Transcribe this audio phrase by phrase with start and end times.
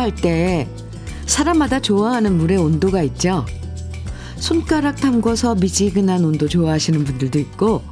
[0.00, 0.66] 샤워할 때
[1.26, 3.44] 사람마다 좋아하는 물의 온도가 있죠.
[4.36, 7.82] 손가락 담궈서 미지근한 온도 좋아하시는 분들도 있고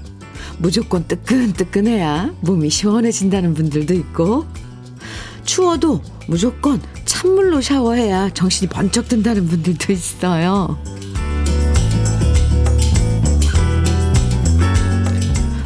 [0.59, 4.47] 무조건 뜨끈뜨끈해야 몸이 시원해진다는 분들도 있고
[5.45, 10.79] 추워도 무조건 찬물로 샤워해야 정신이 번쩍 든다는 분들도 있어요.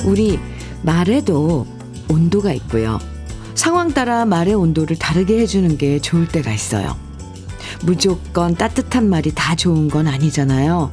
[0.04, 0.40] 우리
[0.82, 1.66] 말에도
[2.08, 2.98] 온도가 있고요.
[3.62, 6.96] 상황 따라 말의 온도를 다르게 해주는 게 좋을 때가 있어요.
[7.84, 10.90] 무조건 따뜻한 말이 다 좋은 건 아니잖아요.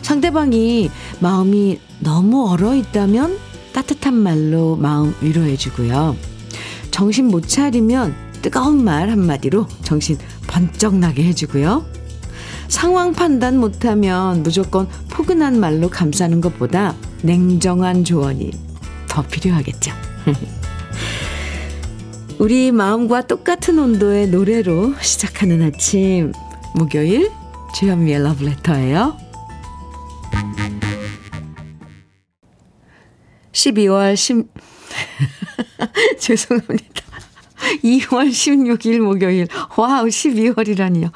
[0.00, 0.88] 상대방이
[1.20, 3.36] 마음이 너무 얼어 있다면
[3.74, 6.16] 따뜻한 말로 마음 위로해주고요.
[6.90, 11.84] 정신 못 차리면 뜨거운 말 한마디로 정신 번쩍 나게 해주고요.
[12.68, 18.52] 상황 판단 못하면 무조건 포근한 말로 감싸는 것보다 냉정한 조언이
[19.06, 19.92] 더 필요하겠죠.
[22.38, 26.32] 우리 마음과 똑같은 온도의 노래로 시작하는 아침
[26.74, 27.30] 목요일
[27.74, 29.16] 주현미의 러브레터예요.
[33.52, 34.48] 12월 10
[36.20, 37.04] 죄송합니다.
[37.82, 39.48] 2월 16일 목요일
[39.78, 41.10] 와우 12월이라니요.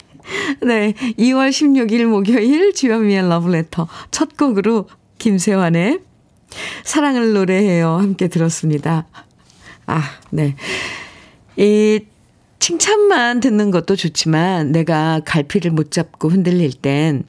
[0.66, 6.00] 네, 2월 16일 목요일 주현미의 러브레터 첫 곡으로 김세환의
[6.84, 9.06] 사랑을 노래해요 함께 들었습니다.
[9.86, 10.56] 아, 네.
[11.56, 12.00] 이
[12.58, 17.24] 칭찬만 듣는 것도 좋지만 내가 갈피를 못 잡고 흔들릴 땐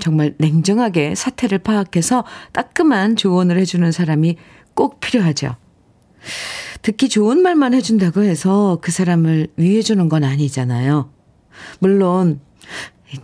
[0.00, 4.36] 정말 냉정하게 사태를 파악해서 따끔한 조언을 해주는 사람이
[4.74, 5.56] 꼭 필요하죠.
[6.82, 11.10] 듣기 좋은 말만 해준다고 해서 그 사람을 위해주는 건 아니잖아요.
[11.78, 12.40] 물론,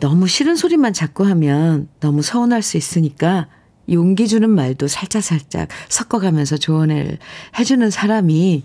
[0.01, 3.49] 너무 싫은 소리만 자꾸 하면 너무 서운할 수 있으니까
[3.91, 7.19] 용기 주는 말도 살짝살짝 섞어가면서 조언을
[7.59, 8.65] 해주는 사람이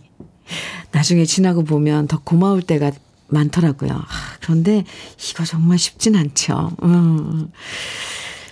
[0.92, 2.92] 나중에 지나고 보면 더 고마울 때가
[3.28, 3.92] 많더라고요.
[3.92, 4.06] 아,
[4.42, 4.84] 그런데
[5.30, 6.72] 이거 정말 쉽진 않죠.
[6.84, 7.50] 음.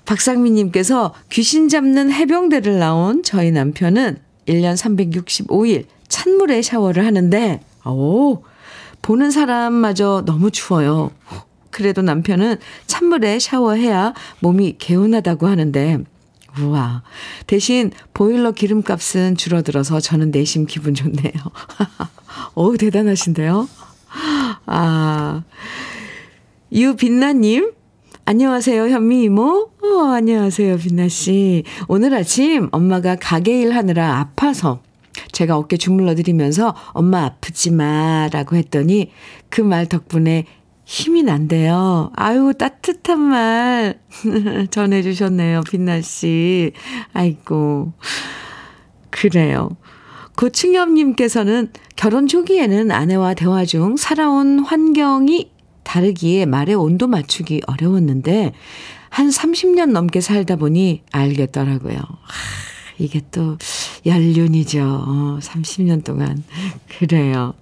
[0.05, 8.43] 박상민님께서 귀신 잡는 해병대를 나온 저희 남편은 1년 365일 찬물에 샤워를 하는데, 오,
[9.03, 11.11] 보는 사람마저 너무 추워요.
[11.69, 12.57] 그래도 남편은
[12.87, 15.99] 찬물에 샤워해야 몸이 개운하다고 하는데,
[16.63, 17.03] 우와.
[17.47, 21.31] 대신 보일러 기름값은 줄어들어서 저는 내심 기분 좋네요.
[22.55, 23.67] 어우, 대단하신데요?
[24.65, 25.43] 아.
[26.71, 27.71] 유빛나님,
[28.25, 29.71] 안녕하세요, 현미 이모.
[29.81, 31.63] 어, 안녕하세요, 빛나씨.
[31.87, 34.81] 오늘 아침 엄마가 가게 일 하느라 아파서
[35.31, 39.11] 제가 어깨 주물러 드리면서 엄마 아프지 마 라고 했더니
[39.49, 40.45] 그 말 덕분에
[40.89, 42.11] 힘이 난대요.
[42.15, 43.99] 아유, 따뜻한 말
[44.71, 46.71] 전해주셨네요, 빛나씨.
[47.13, 47.93] 아이고.
[49.11, 49.69] 그래요.
[50.35, 55.51] 고충엽님께서는 결혼 초기에는 아내와 대화 중 살아온 환경이
[55.83, 58.53] 다르기에 말의 온도 맞추기 어려웠는데,
[59.09, 61.97] 한 30년 넘게 살다 보니 알겠더라고요.
[61.97, 62.03] 하,
[62.97, 63.59] 이게 또
[64.07, 64.81] 연륜이죠.
[64.81, 66.43] 어, 30년 동안.
[66.97, 67.53] 그래요.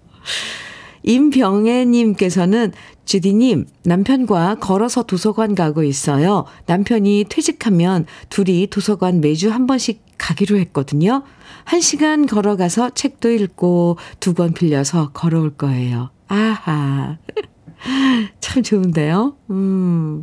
[1.07, 2.73] 임병애님께서는
[3.06, 6.45] 주디님, 남편과 걸어서 도서관 가고 있어요.
[6.66, 11.23] 남편이 퇴직하면 둘이 도서관 매주 한 번씩 가기로 했거든요.
[11.63, 16.09] 한 시간 걸어가서 책도 읽고 두 권 빌려서 걸어올 거예요.
[16.28, 17.18] 아하.
[18.41, 19.35] 참 좋은데요?
[19.50, 20.22] 음.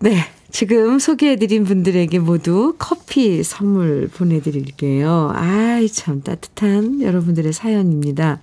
[0.00, 0.18] 네.
[0.50, 5.30] 지금 소개해드린 분들에게 모두 커피 선물 보내드릴게요.
[5.34, 8.40] 아이, 참 따뜻한 여러분들의 사연입니다.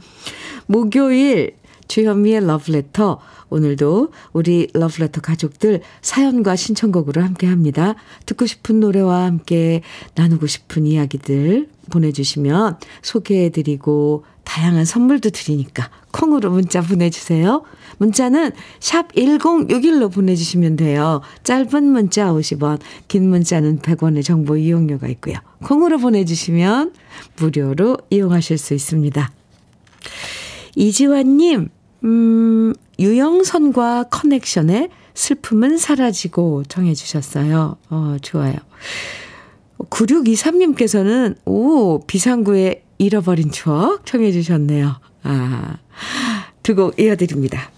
[0.68, 1.56] 목요일
[1.88, 3.20] 주현미의 러브레터.
[3.50, 7.96] 오늘도 우리 러브레터 가족들 사연과 신청곡으로 함께 합니다.
[8.26, 9.82] 듣고 싶은 노래와 함께
[10.16, 17.64] 나누고 싶은 이야기들 보내주시면 소개해드리고 다양한 선물도 드리니까 콩으로 문자 보내주세요.
[17.98, 21.22] 문자는 샵 1061로 보내주시면 돼요.
[21.44, 25.36] 짧은 문자 50원, 긴 문자는 100원의 정보 이용료가 있고요.
[25.64, 26.94] 콩으로 보내주시면
[27.38, 29.32] 무료로 이용하실 수 있습니다.
[30.76, 31.70] 이지환님,
[32.04, 37.78] 음, 유영선과 커넥션의 슬픔은 사라지고 정해주셨어요.
[37.90, 38.56] 어, 좋아요.
[39.80, 45.00] 9623님께서는, 오, 비상구의 잃어버린 추억 청해주셨네요.
[45.24, 45.78] 아,
[46.64, 47.72] 두 곡 이어드립니다.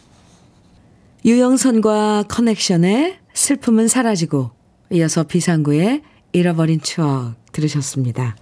[1.26, 4.52] 유영선과 커넥션의 슬픔은 사라지고,
[4.92, 6.02] 이어서 비상구의
[6.34, 8.36] 잃어버린 추억 들으셨습니다.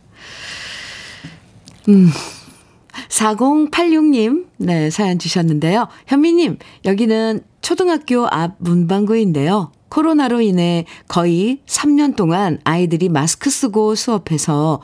[1.90, 2.10] 음,
[3.10, 5.88] 4086님, 네, 사연 주셨는데요.
[6.08, 9.72] 현미님, 여기는 초등학교 앞 문방구인데요.
[9.90, 14.82] 코로나로 인해 거의 3년 동안 아이들이 마스크 쓰고 수업해서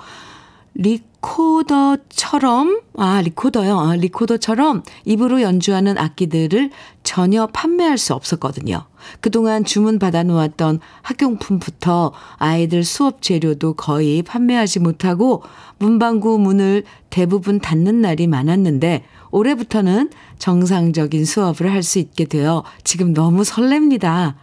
[0.74, 3.80] 리, 리코더처럼, 아, 리코더요.
[3.80, 6.72] 아, 리코더처럼 입으로 연주하는 악기들을
[7.04, 8.86] 전혀 판매할 수 없었거든요.
[9.20, 15.44] 그동안 주문 받아놓았던 학용품부터 아이들 수업 재료도 거의 판매하지 못하고
[15.80, 20.10] 문방구 문을 대부분 닫는 날이 많았는데 올해부터는
[20.40, 24.36] 정상적인 수업을 할 수 있게 되어 지금 너무 설렙니다.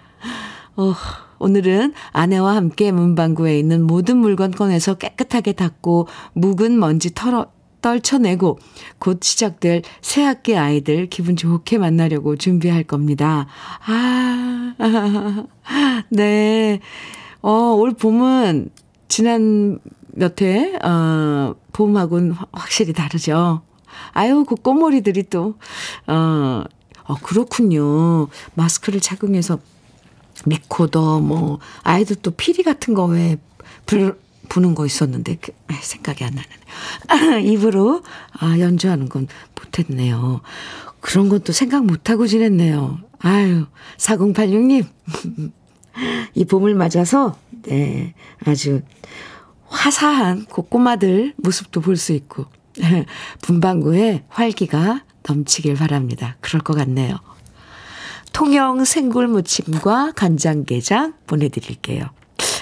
[0.76, 0.94] 어,
[1.38, 7.46] 오늘은 아내와 함께 문방구에 있는 모든 물건 꺼내서 깨끗하게 닦고 묵은 먼지 털어
[7.80, 8.58] 떨쳐내고
[8.98, 13.46] 곧 시작될 새학기 아이들 기분 좋게 만나려고 준비할 겁니다.
[13.86, 14.74] 아,
[16.10, 16.80] 네.
[17.40, 18.70] 어, 올 봄은
[19.06, 23.62] 지난 몇 해, 어, 봄하고는 확실히 다르죠.
[24.12, 25.54] 아유, 그 꼬머리들이 또,
[26.06, 26.64] 어,
[27.04, 28.26] 어, 그렇군요.
[28.54, 29.58] 마스크를 착용해서
[30.46, 34.18] 리코더 뭐 아이들 또 피리 같은 거왜불
[34.48, 37.42] 부는 거 있었는데 그, 생각이 안 나네.
[37.44, 38.02] 입으로
[38.32, 40.40] 아 연주하는 건 못했네요.
[41.00, 42.98] 그런 것도 생각 못하고 지냈네요.
[43.20, 43.66] 아유
[43.98, 44.86] 4086님
[46.34, 48.14] 이 봄을 맞아서 네
[48.44, 48.82] 아주
[49.66, 52.46] 화사한 꼬꼬마들 모습도 볼 수 있고
[53.42, 56.36] 분방구에 활기가 넘치길 바랍니다.
[56.40, 57.18] 그럴 것 같네요.
[58.38, 62.04] 통영 생굴무침과 간장게장 보내드릴게요.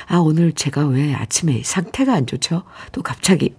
[0.06, 2.62] 아, 오늘 제가 왜 아침에 상태가 안 좋죠?
[2.92, 3.54] 또 갑자기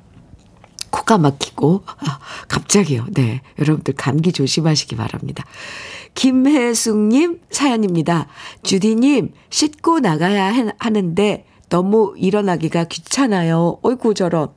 [0.90, 3.06] 코가 막히고, 아, 갑자기요.
[3.12, 3.42] 네.
[3.60, 5.44] 여러분들 감기 조심하시기 바랍니다.
[6.16, 8.26] 김혜숙님 사연입니다.
[8.64, 13.78] 주디님, 씻고 나가야 하는데 너무 일어나기가 귀찮아요.
[13.84, 14.50] 어이구, 저런.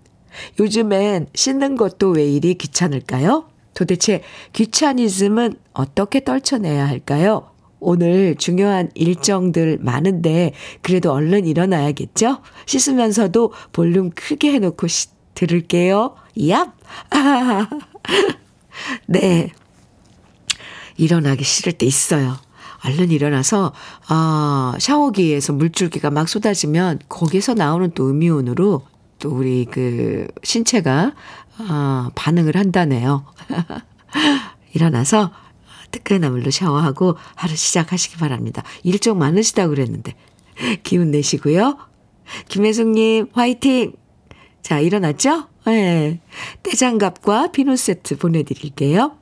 [0.58, 3.50] 요즘엔 씻는 것도 왜 이리 귀찮을까요?
[3.74, 4.22] 도대체
[4.52, 7.49] 귀차니즘은 어떻게 떨쳐내야 할까요?
[7.80, 12.38] 오늘 중요한 일정들 많은데 그래도 얼른 일어나야겠죠?
[12.66, 16.14] 씻으면서도 볼륨 크게 해놓고 시, 들을게요.
[16.36, 16.72] 얍!
[19.06, 19.50] 네.
[20.96, 22.36] 일어나기 싫을 때 있어요.
[22.84, 23.72] 얼른 일어나서,
[24.08, 28.82] 아, 샤워기에서 물줄기가 막 쏟아지면 거기서 나오는 또 음이온으로
[29.18, 31.12] 또 우리 그 신체가
[31.58, 33.24] 아, 반응을 한다네요.
[34.72, 35.30] 일어나서
[35.90, 38.62] 뜨끈한 물로 샤워하고 하루 시작하시기 바랍니다.
[38.82, 40.14] 일정 많으시다고 그랬는데
[40.82, 41.78] 기운 내시고요.
[42.48, 43.92] 김혜숙님 화이팅!
[44.62, 45.48] 자 일어났죠?
[45.66, 46.20] 네.
[46.62, 49.16] 떼장갑과 비누 세트 보내드릴게요.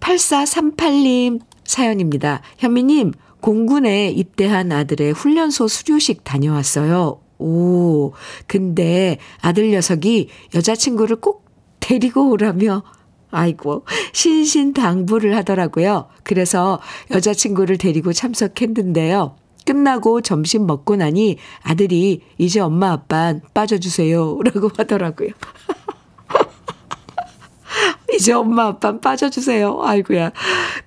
[0.00, 2.42] 8438님 사연입니다.
[2.58, 7.20] 현미님 공군에 입대한 아들의 훈련소 수료식 다녀왔어요.
[7.38, 8.12] 오,
[8.46, 11.44] 근데 아들 녀석이 여자친구를 꼭
[11.78, 12.82] 데리고 오라며
[13.30, 16.08] 아이고, 신신당부를 하더라고요.
[16.22, 16.80] 그래서
[17.10, 19.36] 여자친구를 데리고 참석했는데요.
[19.68, 24.38] 끝나고 점심 먹고 나니 아들이 이제 엄마 아빠 빠져주세요.
[24.42, 25.28] 라고 하더라고요.
[28.14, 29.82] 이제 엄마 아빠 빠져주세요.
[29.82, 30.32] 아이고야.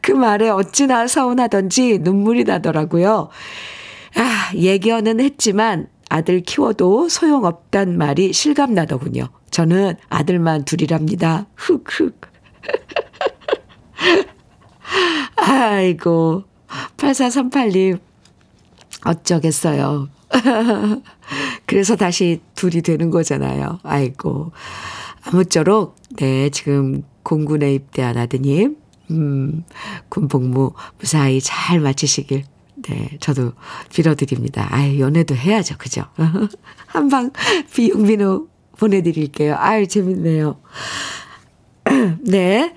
[0.01, 3.29] 그 말에 어찌나 서운하던지 눈물이 나더라고요.
[4.15, 9.27] 아, 예견은 했지만 아들 키워도 소용없단 말이 실감나더군요.
[9.51, 11.45] 저는 아들만 둘이랍니다.
[11.55, 12.30] 흑흑.
[15.36, 16.44] 아이고,
[16.98, 18.00] 8438님,
[19.06, 20.10] 어쩌겠어요.
[21.65, 23.80] 그래서 다시 둘이 되는 거잖아요.
[23.84, 24.51] 아이고.
[25.24, 28.77] 아무쪼록, 네, 지금 공군에 입대한 아드님,
[29.12, 29.63] 음,
[30.10, 32.44] 군 복무 무사히 잘 마치시길
[32.84, 33.53] 네, 저도
[33.94, 34.68] 빌어드립니다.
[34.72, 35.77] 아유, 연애도 해야죠.
[35.77, 36.06] 그죠?
[36.88, 37.32] 한방
[37.74, 39.56] 비용비누 보내드릴게요.
[39.58, 40.60] 아유, 재밌네요.
[42.21, 42.74] 네.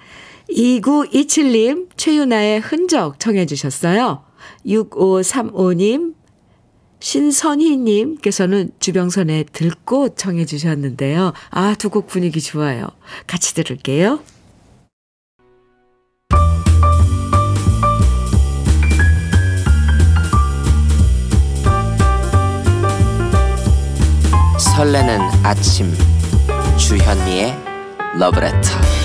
[0.50, 4.22] 2927님, 최유나의 흔적 청해주셨어요.
[4.66, 6.14] 6535님,
[7.00, 11.32] 신선희님께서는 주병선의 들꽃 청해주셨는데요.
[11.50, 12.86] 아, 두 곡 분위기 좋아요.
[13.26, 14.20] 같이 들을게요.
[24.58, 25.92] 설레는 아침
[26.78, 27.54] 주현미의
[28.18, 29.03] 러브레터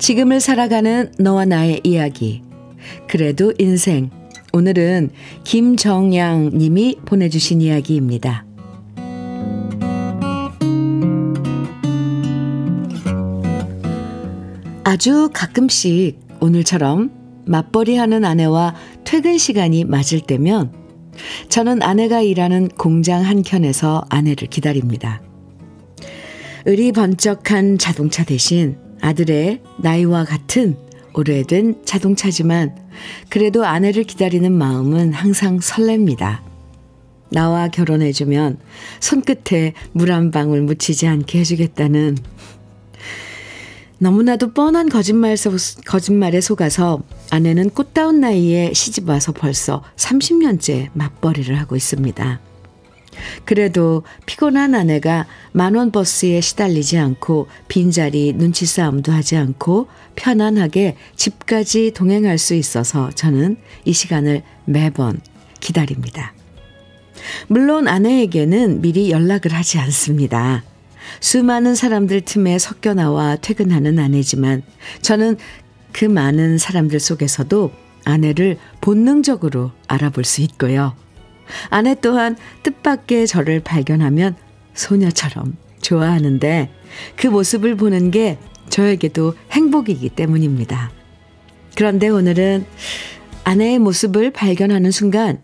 [0.00, 2.42] 지금을 살아가는 너와 나의 이야기
[3.06, 4.08] 그래도 인생
[4.52, 5.10] 오늘은
[5.44, 8.46] 김정양 님이 보내주신 이야기입니다.
[14.84, 17.10] 아주 가끔씩 오늘처럼
[17.44, 20.72] 맞벌이 하는 아내와 퇴근 시간이 맞을 때면
[21.50, 25.20] 저는 아내가 일하는 공장 한켠에서 아내를 기다립니다.
[26.64, 30.76] 의리 번쩍한 자동차 대신 아들의 나이와 같은
[31.14, 32.76] 오래된 자동차지만
[33.28, 36.40] 그래도 아내를 기다리는 마음은 항상 설렙니다.
[37.30, 38.58] 나와 결혼해주면
[39.00, 42.16] 손끝에 물 한 방울 묻히지 않게 해주겠다는
[43.98, 45.36] 너무나도 뻔한 거짓말,
[45.84, 52.40] 거짓말에 속아서 아내는 꽃다운 나이에 시집와서 벌써 30년째 맞벌이를 하고 있습니다.
[53.44, 62.38] 그래도 피곤한 아내가 만원 버스에 시달리지 않고 빈자리 눈치 싸움도 하지 않고 편안하게 집까지 동행할
[62.38, 65.20] 수 있어서 저는 이 시간을 매번
[65.60, 66.34] 기다립니다.
[67.48, 70.64] 물론 아내에게는 미리 연락을 하지 않습니다.
[71.20, 74.62] 수많은 사람들 틈에 섞여 나와 퇴근하는 아내지만
[75.02, 75.36] 저는
[75.92, 77.72] 그 많은 사람들 속에서도
[78.04, 80.94] 아내를 본능적으로 알아볼 수 있고요.
[81.68, 84.36] 아내 또한 뜻밖의 저를 발견하면
[84.74, 86.70] 소녀처럼 좋아하는데
[87.16, 88.38] 그 모습을 보는 게
[88.68, 90.90] 저에게도 행복이기 때문입니다.
[91.76, 92.66] 그런데 오늘은
[93.44, 95.40] 아내의 모습을 발견하는 순간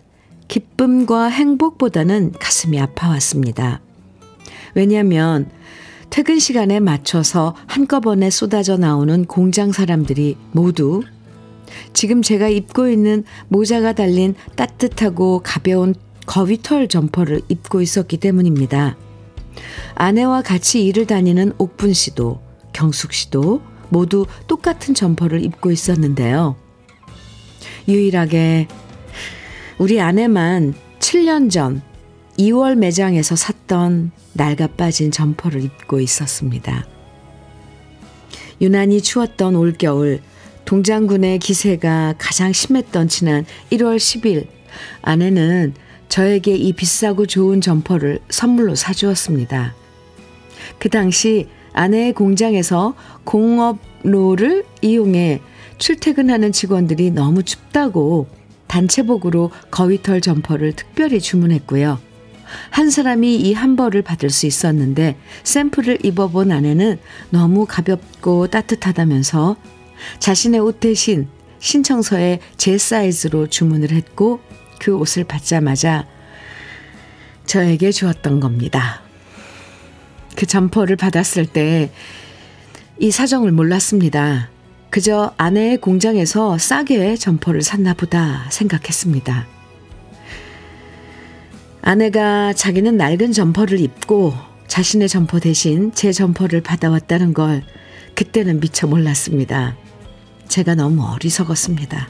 [0.48, 3.80] 기쁨과 행복보다는 가슴이 아파왔습니다.
[4.74, 5.50] 왜냐하면
[6.10, 11.02] 퇴근 시간에 맞춰서 한꺼번에 쏟아져 나오는 공장 사람들이 모두
[11.96, 15.94] 지금 제가 입고 있는 모자가 달린 따뜻하고 가벼운
[16.26, 18.98] 거위털 점퍼를 입고 있었기 때문입니다.
[19.94, 22.42] 아내와 같이 일을 다니는 옥분 씨도
[22.74, 26.56] 경숙 씨도 모두 똑같은 점퍼를 입고 있었는데요.
[27.88, 28.68] 유일하게
[29.78, 31.80] 우리 아내만 7년 전
[32.38, 36.86] 이월 매장에서 샀던 낡아 빠진 점퍼를 입고 있었습니다.
[38.60, 40.20] 유난히 추웠던 올겨울
[40.66, 44.46] 동장군의 기세가 가장 심했던 지난 1월 10일
[45.00, 45.74] 아내는
[46.08, 49.74] 저에게 이 비싸고 좋은 점퍼를 선물로 사주었습니다.
[50.78, 52.94] 그 당시 아내의 공장에서
[53.24, 55.40] 공업로를 이용해
[55.78, 58.26] 출퇴근하는 직원들이 너무 춥다고
[58.66, 61.98] 단체복으로 거위털 점퍼를 특별히 주문했고요.
[62.70, 66.98] 한 사람이 이 한 벌을 받을 수 있었는데 샘플을 입어본 아내는
[67.30, 69.56] 너무 가볍고 따뜻하다면서
[70.18, 74.40] 자신의 옷 대신 신청서에 제 사이즈로 주문을 했고
[74.78, 76.06] 그 옷을 받자마자
[77.46, 79.02] 저에게 주었던 겁니다.
[80.36, 81.90] 그 점퍼를 받았을 때
[82.98, 84.48] 이 사정을 몰랐습니다.
[84.88, 89.46] 그저 아내의 공장에서 싸게 점퍼를 샀나 보다 생각했습니다.
[91.82, 94.32] 아내가 자기는 낡은 점퍼를 입고
[94.66, 97.62] 자신의 점퍼 대신 제 점퍼를 받아왔다는 걸
[98.14, 99.76] 그때는 미처 몰랐습니다.
[100.48, 102.08] 제가 너무 어리석었습니다.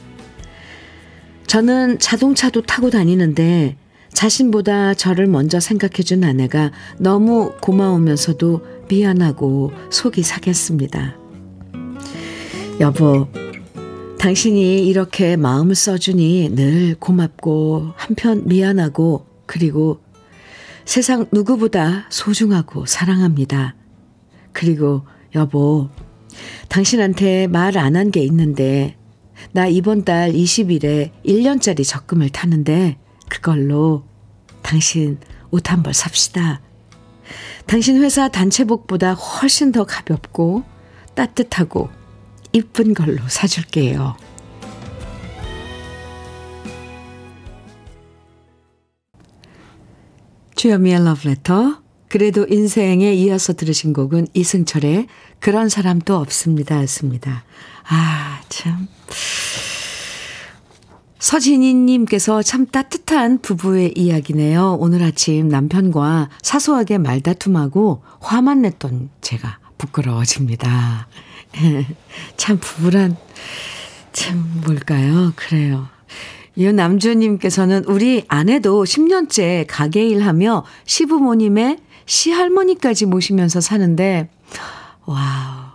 [1.47, 3.77] 저는 자동차도 타고 다니는데
[4.11, 11.15] 자신보다 저를 먼저 생각해준 아내가 너무 고마우면서도 미안하고 속이 상했습니다.
[12.79, 13.27] 여보,
[14.19, 20.01] 당신이 이렇게 마음을 써주니 늘 고맙고 한편 미안하고 그리고
[20.85, 23.75] 세상 누구보다 소중하고 사랑합니다.
[24.51, 25.03] 그리고
[25.35, 25.89] 여보,
[26.69, 28.95] 당신한테 말 안 한 게 있는데
[29.51, 32.97] 나 이번 달 20일에 1년짜리 적금을 타는데
[33.29, 34.03] 그걸로
[34.61, 35.17] 당신
[35.51, 36.61] 옷 한 벌 삽시다.
[37.65, 40.63] 당신 회사 단체복보다 훨씬 더 가볍고
[41.15, 41.89] 따뜻하고
[42.53, 44.15] 이쁜 걸로 사줄게요.
[50.55, 55.07] 주여미의 러브레터 그래도 인생에 이어서 들으신 곡은 이승철의
[55.39, 56.81] 그런 사람도 없습니다.
[56.81, 57.43] 였습니다.
[57.89, 58.87] 아, 참.
[61.19, 64.77] 서진희님께서 참 따뜻한 부부의 이야기네요.
[64.79, 71.07] 오늘 아침 남편과 사소하게 말다툼하고 화만 냈던 제가 부끄러워집니다.
[72.37, 73.17] 참 부부란
[74.13, 75.33] 참 뭘까요?
[75.35, 75.87] 그래요.
[76.55, 84.29] 이 남주님께서는 우리 아내도 10년째 가게 일하며 시부모님의 시할머니까지 모시면서 사는데
[85.05, 85.67] 와우.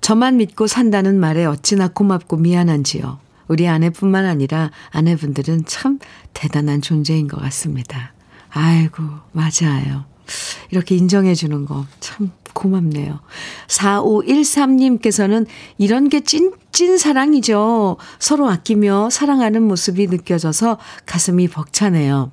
[0.00, 3.18] 저만 믿고 산다는 말에 어찌나 고맙고 미안한지요.
[3.48, 5.98] 우리 아내뿐만 아니라 아내분들은 참
[6.32, 8.12] 대단한 존재인 것 같습니다.
[8.50, 9.02] 아이고,
[9.32, 10.04] 맞아요.
[10.70, 13.20] 이렇게 인정해 주는 거 참 고맙네요.
[13.68, 15.46] 4513님께서는
[15.78, 17.96] 이런 게 찐, 찐 사랑이죠.
[18.18, 22.32] 서로 아끼며 사랑하는 모습이 느껴져서 가슴이 벅차네요.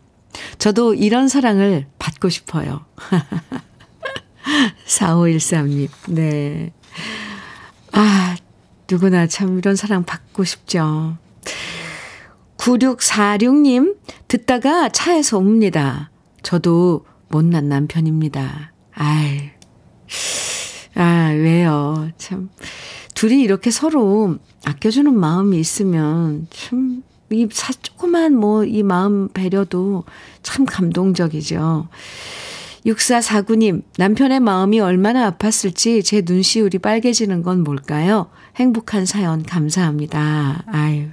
[0.57, 2.85] 저도 이런 사랑을 받고 싶어요.
[4.87, 6.73] 4513님, 네.
[7.91, 8.35] 아,
[8.89, 11.17] 누구나 참 이런 사랑 받고 싶죠.
[12.57, 16.11] 9646님, 듣다가 차에서 옵니다.
[16.43, 18.73] 저도 못난 남편입니다.
[18.93, 19.51] 아이,
[20.95, 22.09] 아, 왜요?
[22.17, 22.49] 참.
[23.13, 30.03] 둘이 이렇게 서로 아껴주는 마음이 있으면 참, 이 사, 조그만 뭐 이 마음 배려도
[30.43, 31.87] 참 감동적이죠.
[32.85, 38.29] 6449님, 남편의 마음이 얼마나 아팠을지 제 눈시울이 빨개지는 건 뭘까요?
[38.55, 40.63] 행복한 사연 감사합니다.
[40.67, 41.07] 아유,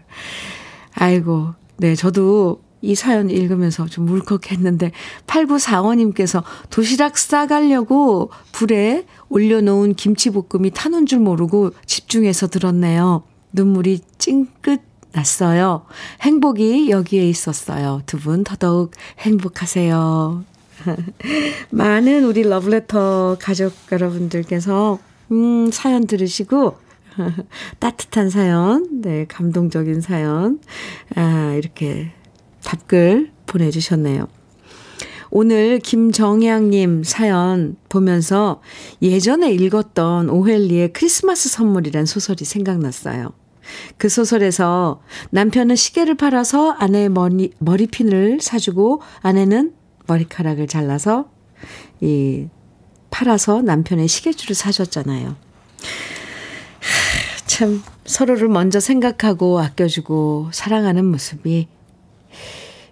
[0.95, 1.55] 아이고.
[1.79, 4.93] 네, 저도 이 사연 읽으면서 좀 울컥했는데
[5.27, 13.25] 8945님께서 도시락 싸가려고 불에 올려놓은 김치볶음이 타는 줄 모르고 집중해서 들었네요.
[13.53, 14.81] 눈물이 찡긋
[15.17, 15.85] 났어요.
[16.23, 18.03] 행복이 여기에 있었어요.
[18.07, 20.45] 두 분 더더욱 행복하세요.
[21.71, 24.99] 많은 우리 러브레터 가족 여러분들께서
[25.33, 26.77] 음, 사연 들으시고
[27.81, 30.61] 따뜻한 사연, 네, 감동적인 사연,
[31.15, 32.13] 아, 이렇게
[32.65, 34.29] 답글 보내 주셨네요.
[35.31, 38.61] 오늘 김정양님 사연 보면서
[39.03, 43.33] 예전에 읽었던 오헬리의 크리스마스 선물이란 소설이 생각났어요.
[43.97, 49.73] 그 소설에서 남편은 시계를 팔아서 아내의 머리, 머리핀을 사주고 아내는
[50.07, 51.31] 머리카락을 잘라서
[52.01, 52.49] 이
[53.11, 55.37] 팔아서 남편의 시계줄을 사줬잖아요.
[57.47, 61.69] 참 서로를 먼저 생각하고 아껴주고 사랑하는 모습이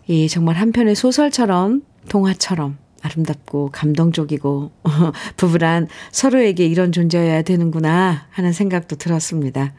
[0.06, 4.70] 이 정말 한편의 소설처럼 동화처럼 아름답고 감동적이고
[5.36, 9.74] 부부란 서로에게 이런 존재여야 되는구나 하는 생각도 들었습니다.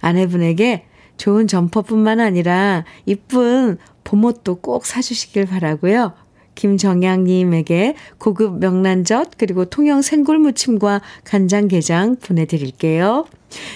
[0.00, 0.86] 아내분에게
[1.16, 6.14] 좋은 점퍼뿐만 아니라 이쁜 봄옷도 꼭 사주시길 바라고요.
[6.54, 13.26] 김정양님에게 고급 명란젓 그리고 통영 생굴무침과 간장게장 보내드릴게요.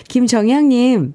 [0.09, 1.15] 김정양님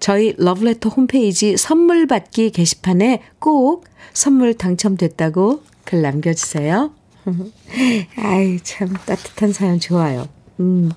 [0.00, 6.92] 저희 러브레터 홈페이지 선물 받기 게시판에 꼭 선물 당첨됐다고 글 남겨주세요.
[8.16, 10.28] 아이, 참 따뜻한 사연 좋아요.
[10.60, 10.90] 음.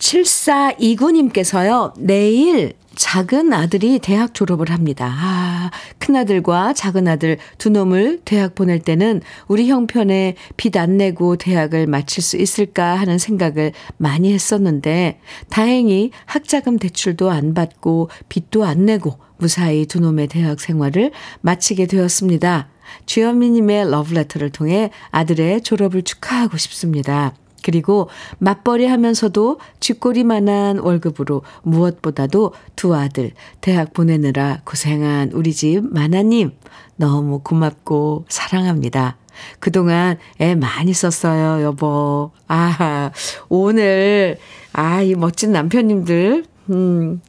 [0.00, 5.14] 7429님께서요, 내일 작은 아들이 대학 졸업을 합니다.
[5.16, 12.22] 아, 큰아들과 작은아들 두 놈을 대학 보낼 때는 우리 형편에 빚 안 내고 대학을 마칠
[12.22, 19.86] 수 있을까 하는 생각을 많이 했었는데 다행히 학자금 대출도 안 받고 빚도 안 내고 무사히
[19.86, 22.68] 두 놈의 대학 생활을 마치게 되었습니다.
[23.06, 27.34] 주현미님의 러브레터를 통해 아들의 졸업을 축하하고 싶습니다.
[27.62, 36.52] 그리고 맞벌이 하면서도 쥐꼬리만한 월급으로 무엇보다도 두 아들 대학 보내느라 고생한 우리 집 마나님
[36.96, 39.16] 너무 고맙고 사랑합니다.
[39.58, 42.30] 그동안 애 많이 썼어요, 여보.
[42.48, 43.10] 아,
[43.48, 44.38] 오늘,
[44.72, 47.20] 아, 이 멋진 남편님들, 음,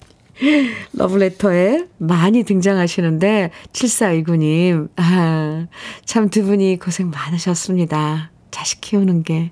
[0.94, 5.68] 러브레터에 많이 등장하시는데, 7429님, 아,
[6.04, 8.32] 참 두 분이 고생 많으셨습니다.
[8.50, 9.52] 자식 키우는 게.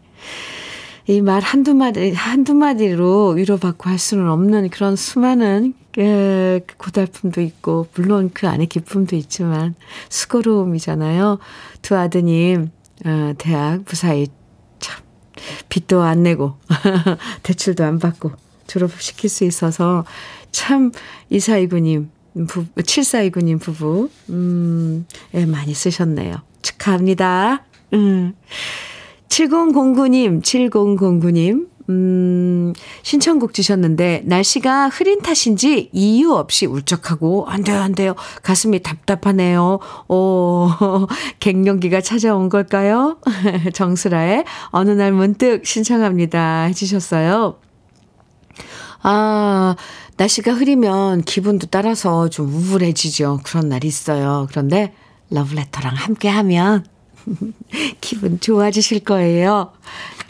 [1.10, 7.88] 이 말 한두 마디, 한두 마디로 위로받고 할 수는 없는 그런 수많은 그 고달픔도 있고,
[7.95, 9.74] 물론 그 안에 기쁨도 있지만,
[10.10, 11.39] 수고로움이잖아요.
[11.82, 12.69] 두 아드님,
[13.08, 14.28] 어, 대학 무사히
[14.78, 15.02] 참,
[15.69, 16.58] 빚도 안 내고,
[17.41, 18.32] 대출도 안 받고,
[18.67, 20.06] 졸업시킬 수 있어서,
[20.52, 20.91] 참,
[21.32, 22.12] 이사이구님,
[22.48, 26.36] 부, 7429님 부부, 음, 예, 많이 쓰셨네요.
[26.62, 27.65] 축하합니다.
[27.93, 28.36] 음.
[29.29, 38.15] 7009님, 7009님, 음, 신청곡 주셨는데, 날씨가 흐린 탓인지 이유 없이 울적하고, 안 돼요, 안 돼요.
[38.43, 39.79] 가슴이 답답하네요.
[40.07, 40.67] 오,
[41.39, 43.17] 갱년기가 찾아온 걸까요?
[43.73, 46.63] 정수라의 어느 날 문득 신청합니다.
[46.65, 47.59] 해주셨어요.
[49.01, 49.75] 아,
[50.17, 53.39] 날씨가 흐리면 기분도 따라서 좀 우울해지죠.
[53.43, 54.47] 그런 날이 있어요.
[54.49, 54.93] 그런데
[55.31, 56.83] 러브레터랑 함께 하면
[58.01, 59.71] 기분 좋아지실 거예요.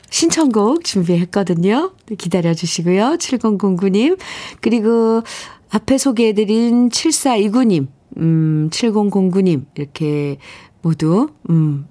[0.09, 1.93] 신청곡 준비했거든요.
[2.17, 3.17] 기다려 주시고요.
[3.19, 4.17] 7009님.
[4.62, 5.23] 그리고
[5.69, 9.65] 앞에 소개해드린 7429님, 음, 7009님.
[9.75, 10.38] 이렇게
[10.81, 11.88] 모두, 음,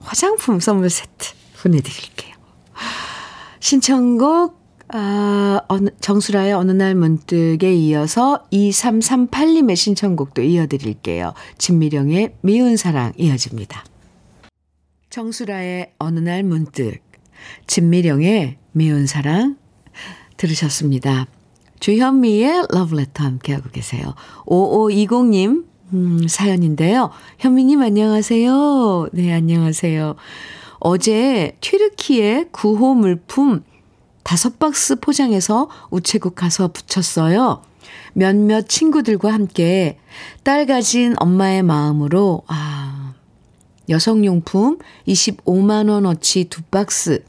[0.00, 2.34] 화장품 선물 세트 보내드릴게요.
[3.60, 11.32] 신청곡, 아, 어느, 정수라의 어느 날 문득에 이어서 2338님의 신청곡도 이어드릴게요.
[11.56, 13.84] 진미령의 미운 사랑 이어집니다.
[15.14, 16.98] 정수라의 어느 날 문득,
[17.68, 19.56] 진미령의 미운 사랑
[20.36, 21.28] 들으셨습니다.
[21.78, 24.16] 주현미의 러브레터 함께하고 계세요.
[24.46, 27.10] 5520님 음, 사연인데요.
[27.38, 29.10] 현미님 안녕하세요.
[29.12, 30.16] 네, 안녕하세요.
[30.80, 33.62] 어제 튀르키의 구호 물품
[34.24, 37.62] 다섯 박스 포장해서 우체국 가서 붙였어요.
[38.14, 39.96] 몇몇 친구들과 함께
[40.42, 43.03] 딸 가진 엄마의 마음으로, 아,
[43.88, 47.24] 여성용품 25만원어치 두 박스,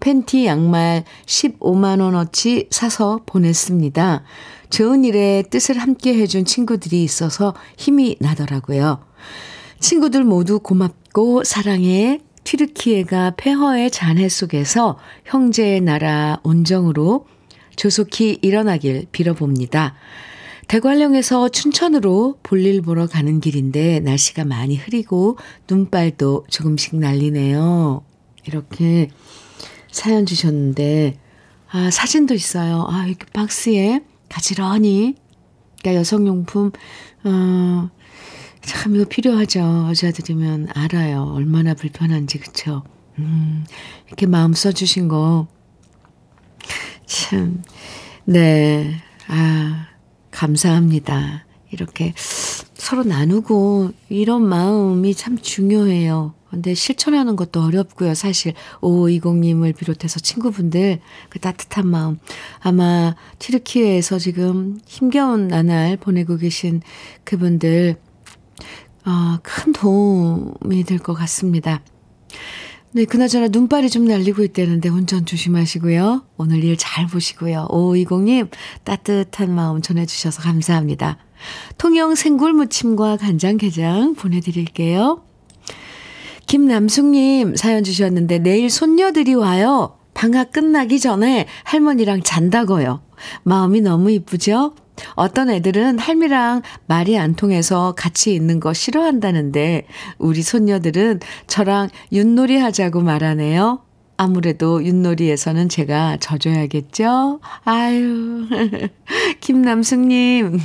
[0.00, 4.24] 팬티 양말 15만원어치 사서 보냈습니다.
[4.70, 9.00] 좋은 일에 뜻을 함께 해준 친구들이 있어서 힘이 나더라고요.
[9.80, 17.26] 친구들 모두 고맙고 사랑해 튀르키예가 폐허의 잔해 속에서 형제의 나라 온정으로
[17.76, 19.94] 조속히 일어나길 빌어봅니다.
[20.68, 28.04] 대관령에서 춘천으로 볼일 보러 가는 길인데 날씨가 많이 흐리고 눈발도 조금씩 날리네요.
[28.46, 29.08] 이렇게
[29.90, 31.18] 사연 주셨는데,
[31.70, 32.86] 아, 사진도 있어요.
[32.88, 35.14] 아, 이렇게 박스에 가지런히.
[35.80, 36.72] 그러니까 여성용품,
[37.24, 37.90] 어,
[38.60, 39.86] 참 이거 필요하죠.
[39.88, 41.32] 여자들이면 알아요.
[41.34, 42.82] 얼마나 불편한지, 그쵸?
[43.18, 43.64] 음,
[44.06, 45.46] 이렇게 마음 써주신 거,
[47.06, 47.62] 참,
[48.24, 48.96] 네,
[49.28, 49.88] 아,
[50.38, 51.44] 감사합니다.
[51.72, 56.32] 이렇게 서로 나누고 이런 마음이 참 중요해요.
[56.48, 58.14] 근데 실천하는 것도 어렵고요.
[58.14, 62.20] 사실 5520님을 비롯해서 친구분들 그 따뜻한 마음
[62.60, 66.82] 아마 튀르키예에서 지금 힘겨운 나날 보내고 계신
[67.24, 67.96] 그분들
[69.06, 71.82] 어, 큰 도움이 될 것 같습니다.
[72.98, 76.24] 네, 그나저나 눈발이 좀 날리고 있다는데 운전 조심하시고요.
[76.36, 77.68] 오늘 일 잘 보시고요.
[77.70, 78.48] 5520님
[78.82, 81.16] 따뜻한 마음 전해주셔서 감사합니다.
[81.78, 85.22] 통영 생굴 무침과 간장게장 보내드릴게요.
[86.46, 89.96] 김남숙님 사연 주셨는데 내일 손녀들이 와요.
[90.12, 93.02] 방학 끝나기 전에 할머니랑 잔다고요.
[93.44, 94.74] 마음이 너무 이쁘죠?
[95.14, 99.86] 어떤 애들은 할미랑 말이 안 통해서 같이 있는 거 싫어한다는데
[100.18, 103.80] 우리 손녀들은 저랑 윷놀이 하자고 말하네요.
[104.20, 107.38] 아무래도 윷놀이에서는 제가 져줘야겠죠?
[107.64, 108.46] 아유,
[109.40, 110.58] 김남숙님.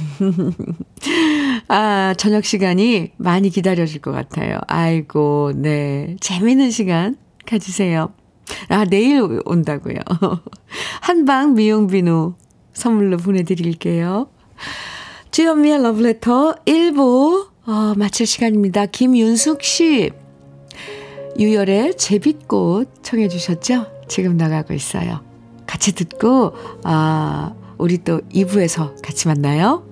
[1.70, 4.58] 아, 저녁 시간이 많이 기다려질 것 같아요.
[4.66, 6.18] 아이고, 네.
[6.20, 7.16] 재밌는 시간
[7.46, 8.12] 가지세요.
[8.70, 9.98] 아, 내일 온다고요.
[11.02, 12.34] 한방 미용 비누
[12.74, 14.30] 선물로 보내드릴게요.
[15.32, 18.86] 주현미의 러브레터 1부 어, 마칠 시간입니다.
[18.88, 20.12] 김윤숙 씨
[21.40, 23.88] 유열의 제빛꽃 청해 주셨죠?
[24.08, 25.22] 지금 나가고 있어요.
[25.66, 29.84] 같이 듣고 아, 우리 또 2부에서 같이 만나요.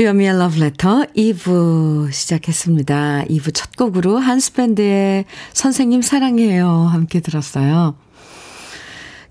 [0.00, 3.24] Love Letter 2부 시작했습니다.
[3.28, 7.94] 2부 첫 곡으로 한스밴드의 선생님 사랑해요 함께 들었어요.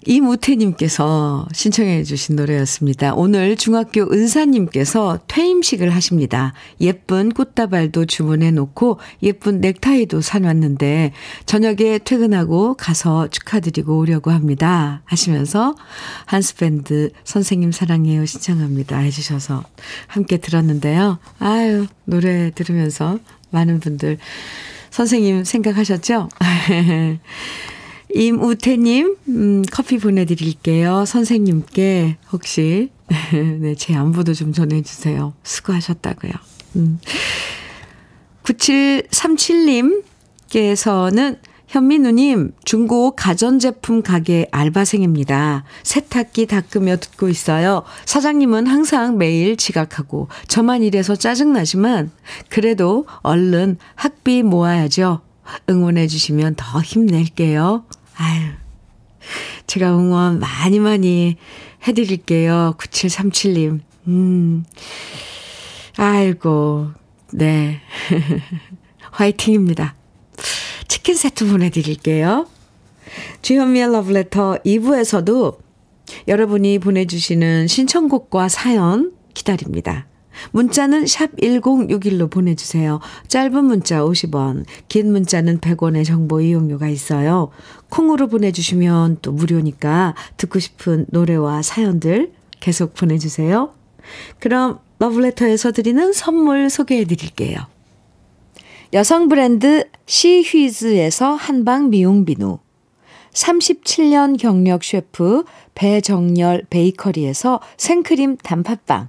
[0.05, 3.13] 이무태님께서 신청해 주신 노래였습니다.
[3.13, 6.53] 오늘 중학교 은사님께서 퇴임식을 하십니다.
[6.79, 11.13] 예쁜 꽃다발도 주문해 놓고 예쁜 넥타이도 사놨는데
[11.45, 15.01] 저녁에 퇴근하고 가서 축하드리고 오려고 합니다.
[15.05, 15.75] 하시면서
[16.25, 18.97] 한스밴드 선생님 사랑해요 신청합니다.
[18.97, 19.63] 해주셔서
[20.07, 21.19] 함께 들었는데요.
[21.39, 23.19] 아유, 노래 들으면서
[23.51, 24.17] 많은 분들
[24.89, 26.29] 선생님 생각하셨죠?
[28.13, 31.05] 임우태님, 음, 커피 보내드릴게요.
[31.05, 32.91] 선생님께 혹시,
[33.59, 35.33] 네, 제 안부도 좀 전해주세요.
[35.43, 36.31] 수고하셨다고요.
[36.77, 36.99] 음.
[38.43, 45.63] 9737님께서는 현민우님, 중고 가전제품 가게 알바생입니다.
[45.83, 47.83] 세탁기 닦으며 듣고 있어요.
[48.05, 52.11] 사장님은 항상 매일 지각하고 저만 일해서 짜증나지만
[52.49, 55.21] 그래도 얼른 학비 모아야죠.
[55.69, 57.85] 응원해 주시면 더 힘낼게요.
[58.17, 58.51] 아유,
[59.67, 61.37] 제가 응원 많이 많이
[61.87, 62.75] 해드릴게요.
[62.77, 63.79] 9737님.
[64.07, 64.65] 음,
[65.97, 66.91] 아이고,
[67.31, 67.81] 네.
[69.11, 69.95] 화이팅입니다.
[70.87, 72.47] 치킨 세트 보내드릴게요.
[73.41, 75.57] 주현미의 러브레터 2부에서도
[76.27, 80.07] 여러분이 보내주시는 신청곡과 사연 기다립니다.
[80.51, 82.99] 문자는 샵 1061로 보내주세요.
[83.27, 87.49] 짧은 문자 50원, 긴 문자는 100원의 정보 이용료가 있어요.
[87.89, 93.73] 콩으로 보내주시면 또 무료니까 듣고 싶은 노래와 사연들 계속 보내주세요.
[94.39, 97.59] 그럼 러브레터에서 드리는 선물 소개해 드릴게요.
[98.93, 102.59] 여성 브랜드 시휘즈에서 한방 미용 비누
[103.33, 109.07] 37년 경력 셰프 배정열 베이커리에서 생크림 단팥빵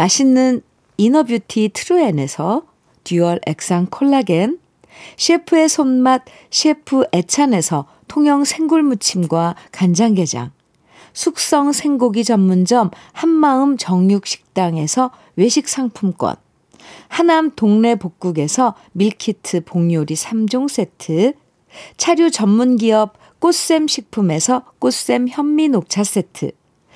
[0.00, 0.62] 맛있는
[0.96, 2.62] inner beauty 트루엔에서
[3.04, 4.58] dual 액상 콜라겐
[5.18, 10.52] 셰프의 손맛 셰프 애찬에서 통영 생굴무침과 간장게장
[11.12, 16.36] 숙성 생고기 전문점 한마음 정육식당에서 외식 상품권
[17.08, 21.34] 하남 동네 복국에서 밀키트 복요리 3종 세트
[21.98, 26.52] 차류 전문 기업 꽃샘 식품에서 꽃샘 현미 녹차 세트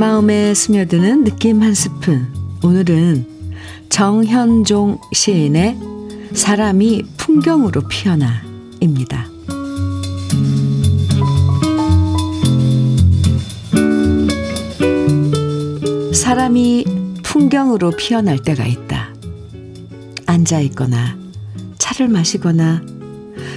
[0.00, 2.32] 마음에 스며드는 느낌 한 스푼.
[2.64, 3.26] 오늘은
[3.90, 5.78] 정현종 시인의
[6.32, 9.26] 사람이 풍경으로 피어나입니다.
[16.14, 16.86] 사람이
[17.22, 19.10] 풍경으로 피어날 때가 있다.
[20.24, 21.18] 앉아 있거나
[21.76, 22.80] 차를 마시거나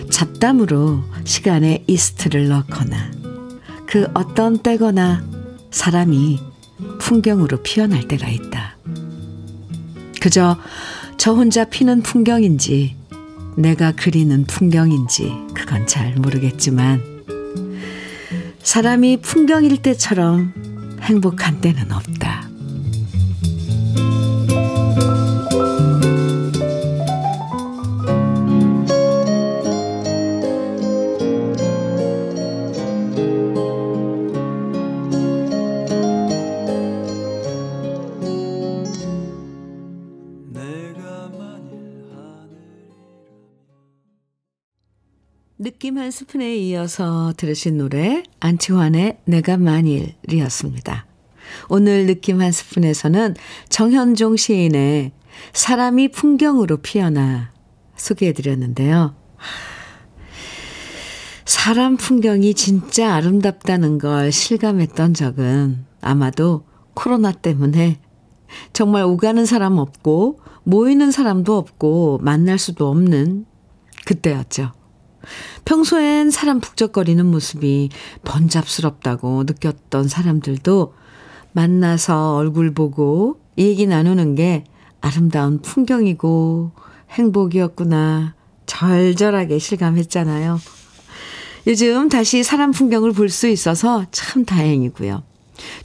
[0.09, 2.97] 잡담으로 시간에 이스트를 넣거나
[3.85, 5.32] 그 어떤 때거나
[5.73, 6.39] 사람이
[6.99, 8.77] 풍경으로 피어날 때가 있다.
[10.21, 10.57] 그저
[11.17, 12.95] 저 혼자 피는 풍경인지
[13.57, 17.01] 내가 그리는 풍경인지 그건 잘 모르겠지만
[18.61, 20.53] 사람이 풍경일 때처럼
[21.01, 22.42] 행복한 때는 없다.
[45.83, 51.05] 느낌 한 스푼에 이어서 들으신 노래 안치환의 내가 만일이었습니다.
[51.67, 53.35] 오늘 느낌 한 스푼에서는
[53.67, 55.11] 정현종 시인의
[55.51, 57.51] 사람이 풍경으로 피어나
[57.97, 59.13] 소개해드렸는데요.
[61.43, 67.99] 사람 풍경이 진짜 아름답다는 걸 실감했던 적은 아마도 코로나 때문에
[68.71, 73.45] 정말 오가는 사람 없고 모이는 사람도 없고 만날 수도 없는
[74.05, 74.71] 그때였죠.
[75.65, 77.89] 평소엔 사람 북적거리는 모습이
[78.23, 80.93] 번잡스럽다고 느꼈던 사람들도
[81.53, 84.63] 만나서 얼굴 보고 얘기 나누는 게
[85.01, 86.71] 아름다운 풍경이고
[87.11, 90.59] 행복이었구나 절절하게 실감했잖아요.
[91.67, 95.23] 요즘 다시 사람 풍경을 볼 수 있어서 참 다행이고요.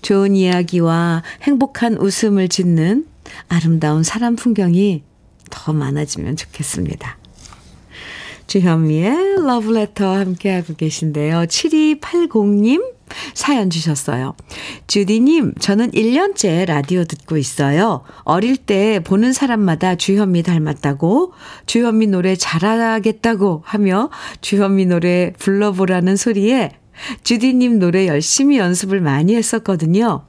[0.03, 3.07] 좋은 이야기와 행복한 웃음을 짓는
[3.48, 5.03] 아름다운 사람 풍경이
[5.51, 7.18] 더 많아지면 좋겠습니다.
[8.48, 11.42] 주현미의 러브레터 함께하고 계신데요.
[11.42, 12.98] 7280님
[13.34, 14.34] 사연 주셨어요.
[14.87, 18.02] 주디님, 저는 1년째 라디오 듣고 있어요.
[18.24, 21.32] 어릴 때 보는 사람마다 주현미 닮았다고,
[21.66, 26.72] 주현미 노래 잘하겠다고 하며 주현미 노래 불러보라는 소리에
[27.22, 30.24] 주디님 노래 열심히 연습을 많이 했었거든요.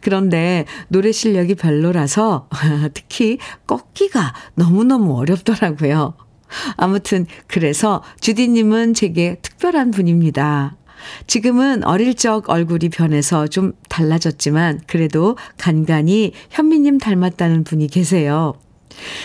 [0.00, 2.48] 그런데 노래 실력이 별로라서
[2.94, 6.27] 특히 꺾기가 너무너무 어렵더라고요.
[6.76, 10.76] 아무튼 그래서 주디님은 제게 특별한 분입니다.
[11.26, 18.54] 지금은 어릴 적 얼굴이 변해서 좀 달라졌지만 그래도 간간히 현미님 닮았다는 분이 계세요.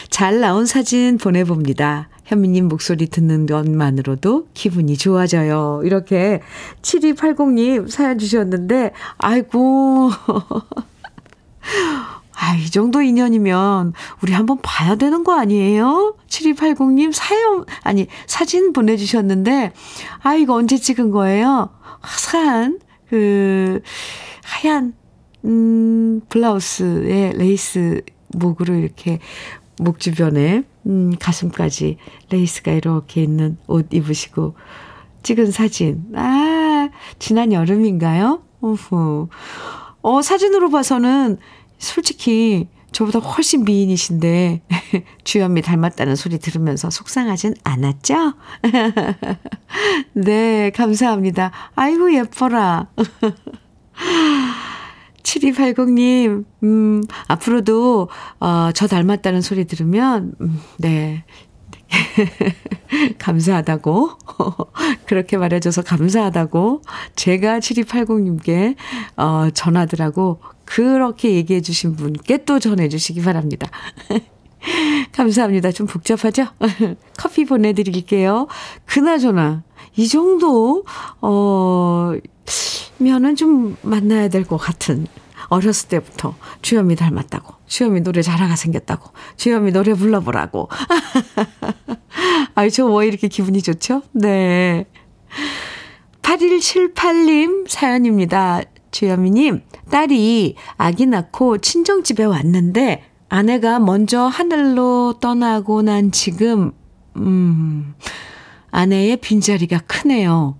[0.09, 2.09] 잘 나온 사진 보내봅니다.
[2.25, 5.81] 현미님 목소리 듣는 것만으로도 기분이 좋아져요.
[5.83, 6.41] 이렇게
[6.81, 10.11] 7280님 사연 주셨는데, 아이고.
[12.43, 16.17] 아, 이 정도 인연이면 우리 한번 봐야 되는 거 아니에요?
[16.27, 19.71] 7280님 사연, 아니, 사진 보내주셨는데,
[20.21, 21.69] 아, 이거 언제 찍은 거예요?
[22.01, 23.81] 화사한, 그,
[24.43, 24.93] 하얀,
[25.45, 28.01] 음, 블라우스에 레이스
[28.33, 29.19] 목으로 이렇게
[29.79, 31.95] 목 주변에, 음, 가슴까지
[32.29, 34.55] 레이스가 이렇게 있는 옷 입으시고
[35.23, 36.03] 찍은 사진.
[36.15, 38.43] 아, 지난 여름인가요?
[38.59, 39.29] 오후.
[40.01, 41.37] 어, 사진으로 봐서는
[41.83, 44.61] 솔직히 저보다 훨씬 미인이신데
[45.23, 48.33] 주현미 닮았다는 소리 들으면서 속상하진 않았죠?
[50.13, 51.51] 네, 감사합니다.
[51.75, 52.87] 아이고 예뻐라.
[55.23, 61.23] 7280님, 음, 앞으로도, 어, 저 닮았다는 소리 들으면, 음, 네.
[63.19, 64.09] 감사하다고,
[65.05, 66.81] 그렇게 말해줘서 감사하다고,
[67.15, 68.75] 제가 7280님께,
[69.15, 73.69] 어, 전하더라고, 그렇게 얘기해 주신 분께 또 전해 주시기 바랍니다.
[75.11, 75.71] 감사합니다.
[75.71, 76.47] 좀 복잡하죠?
[77.17, 78.47] 커피 보내드릴게요.
[78.85, 79.63] 그나저나,
[79.95, 80.85] 이 정도,
[81.21, 82.13] 어,
[82.97, 85.07] 면은 좀 만나야 될 것 같은
[85.49, 90.69] 어렸을 때부터 주현미 닮았다고 주현미 노래 잘하가 생겼다고 주현미 노래 불러보라고
[92.55, 94.01] 아이 저왜 이렇게 기분이 좋죠?
[94.13, 94.87] 네
[96.21, 98.61] 8178님 사연입니다
[98.93, 106.71] 주현미님 딸이 아기 낳고 친정집에 왔는데 아내가 먼저 하늘로 떠나고 난 지금
[107.17, 107.95] 음
[108.71, 110.57] 아내의 빈자리가 크네요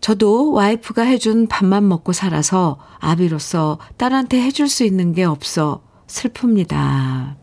[0.00, 7.36] 저도 와이프가 해준 밥만 먹고 살아서 아비로서 딸한테 해줄 수 있는 게 없어 슬픕니다.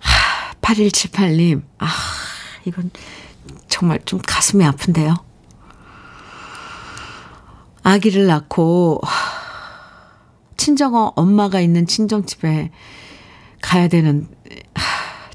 [0.00, 1.88] 하, 8178님, 아,
[2.64, 2.90] 이건
[3.68, 5.14] 정말 좀 가슴이 아픈데요.
[7.82, 9.00] 아기를 낳고,
[10.56, 12.70] 친정 엄마가 있는 친정집에
[13.60, 14.28] 가야 되는,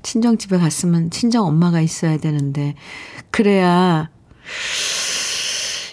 [0.04, 2.76] 친정집에 갔으면 친정 엄마가 있어야 되는데,
[3.32, 4.10] 그래야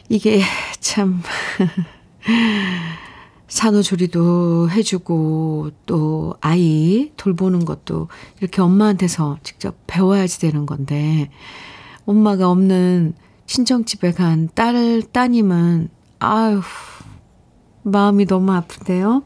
[0.08, 0.40] 이게
[0.80, 1.22] 참
[3.48, 8.08] 산후조리도 해주고 또 아이 돌보는 것도
[8.40, 11.30] 이렇게 엄마한테서 직접 배워야지 되는 건데
[12.04, 13.14] 엄마가 없는
[13.46, 15.88] 친정집에 간 딸, 따님은
[16.24, 16.62] 아유
[17.82, 19.22] 마음이 너무 아픈데요.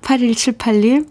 [0.00, 1.06] 8178님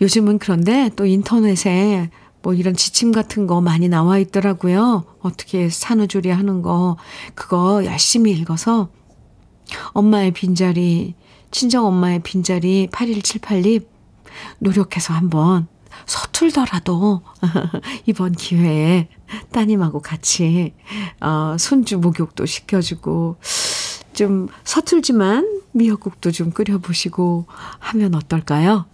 [0.00, 2.10] 요즘은 그런데 또 인터넷에
[2.42, 5.04] 뭐 이런 지침 같은 거 많이 나와 있더라고요.
[5.20, 6.96] 어떻게 산후조리 하는 거,
[7.34, 8.88] 그거 열심히 읽어서
[9.92, 11.14] 엄마의 빈자리,
[11.52, 13.86] 친정 엄마의 빈자리 8178님
[14.58, 15.68] 노력해서 한번
[16.08, 17.22] 서툴더라도
[18.06, 19.08] 이번 기회에
[19.52, 20.74] 따님하고 같이
[21.20, 23.36] 어, 손주 목욕도 시켜주고
[24.14, 27.46] 좀 서툴지만 미역국도 좀 끓여보시고
[27.78, 28.86] 하면 어떨까요?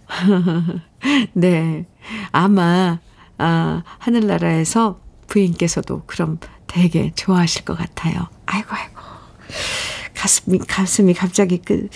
[1.33, 1.87] 네.
[2.31, 2.99] 아마
[3.37, 8.27] 아, 하늘나라에서 부인께서도 그럼 되게 좋아하실 것 같아요.
[8.45, 9.01] 아이고, 아이고.
[10.13, 11.87] 가슴이, 가슴이 갑자기 그,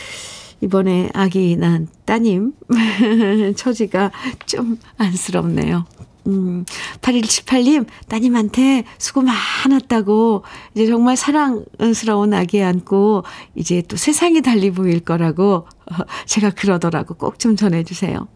[0.62, 2.54] 이번에 아기 난 따님
[3.56, 4.12] 처지가
[4.46, 5.86] 좀 안쓰럽네요.
[6.28, 6.66] 음,
[7.02, 10.44] 8178님, 따님한테 수고 많았다고,
[10.76, 13.24] 이제 정말 사랑스러운 아기 안고,
[13.56, 15.66] 이제 또 세상이 달리 보일 거라고,
[16.28, 17.16] 제가 그러더라고.
[17.16, 18.28] 꼭 좀 전해주세요.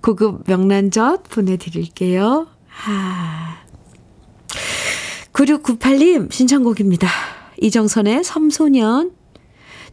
[0.00, 2.46] 고급 명란젓 보내드릴게요.
[2.86, 3.56] 아.
[5.32, 7.08] 9698님 신청곡입니다.
[7.60, 9.12] 이정선의 섬소년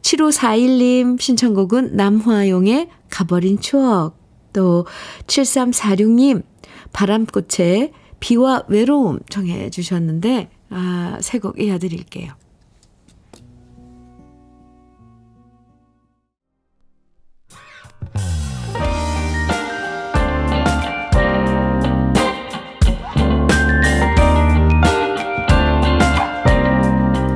[0.01, 4.17] 7541님 신청곡은 남화용의 가버린 추억
[4.53, 4.85] 또
[5.27, 6.43] 7346님
[6.93, 12.33] 바람꽃의 비와 외로움 정해 주셨는데 아, 새곡 이어드릴게요.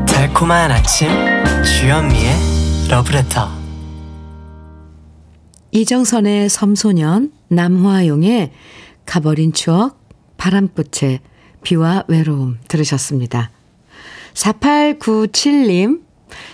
[0.07, 1.09] 달콤한 아침
[1.63, 2.52] 주현미의
[2.89, 3.49] 러브레터
[5.71, 8.51] 이정선의 섬소년, 남화용의
[9.05, 9.99] 가버린 추억,
[10.37, 11.19] 바람꽃의
[11.63, 13.49] 비와 외로움 들으셨습니다.
[14.33, 16.01] 4897님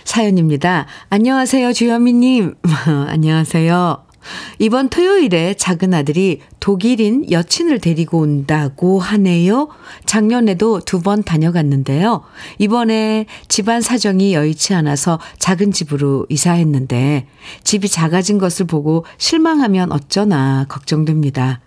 [0.04, 0.86] 사연입니다.
[1.10, 2.54] 안녕하세요, 주현미님.
[3.08, 4.09] 안녕하세요.
[4.58, 9.68] 이번 토요일에 작은 아들이 독일인 여친을 데리고 온다고 하네요.
[10.04, 12.22] 작년에도 두 번 다녀갔는데요.
[12.58, 17.26] 이번에 집안 사정이 여의치 않아서 작은 집으로 이사했는데
[17.64, 21.60] 집이 작아진 것을 보고 실망하면 어쩌나 걱정됩니다.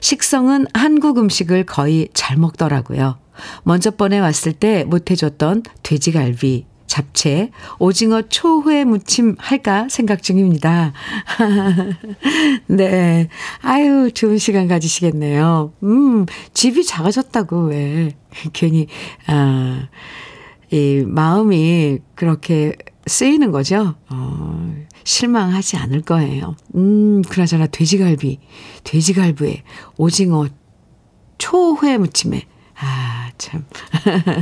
[0.00, 3.18] 식성은 한국 음식을 거의 잘 먹더라고요.
[3.62, 10.92] 먼저 번에 왔을 때 못해줬던 돼지갈비, 잡채, 오징어 초회 무침 할까 생각 중입니다.
[12.66, 13.28] 네.
[13.60, 15.72] 아유, 좋은 시간 가지시겠네요.
[15.84, 18.16] 음, 집이 작아졌다고 왜.
[18.52, 18.88] 괜히,
[19.26, 19.88] 아,
[20.70, 22.74] 이 마음이 그렇게
[23.06, 23.94] 쓰이는 거죠.
[24.10, 24.74] 어,
[25.04, 26.56] 실망하지 않을 거예요.
[26.74, 28.38] 음, 그나저나 돼지갈비,
[28.84, 29.62] 돼지갈비에
[29.96, 30.46] 오징어
[31.38, 32.57] 초회 무침에 아,
[33.38, 33.64] 참.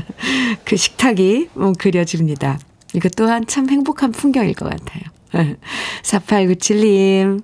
[0.64, 2.58] 그 식탁이 뭐 그려집니다.
[2.94, 5.02] 이것 또한 참 행복한 풍경일 것 같아요.
[6.02, 7.42] 4897님.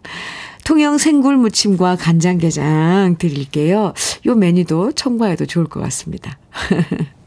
[0.64, 3.92] 통영 생굴 무침과 간장게장 드릴게요.
[4.26, 6.38] 요 메뉴도 청구해도 좋을 것 같습니다.